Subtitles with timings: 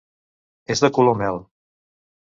[0.75, 1.41] És de color mel.